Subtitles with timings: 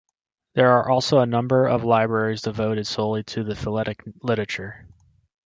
[0.55, 4.87] There are also a number of libraries devoted solely to philatelic literature.